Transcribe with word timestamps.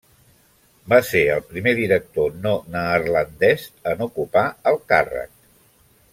Va 0.93 0.97
ser 1.09 1.21
el 1.33 1.43
primer 1.49 1.73
director 1.79 2.33
no 2.47 2.53
neerlandès 2.77 3.67
en 3.93 4.03
ocupar 4.09 4.47
el 4.73 4.81
càrrec. 4.95 5.35